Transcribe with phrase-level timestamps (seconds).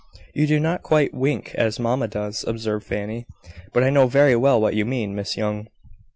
[0.33, 3.27] "You do not quite wink as mamma does," observed Fanny,
[3.71, 5.67] "but I know very well what you mean, Miss Young."